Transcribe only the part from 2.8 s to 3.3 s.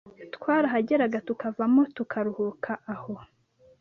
aho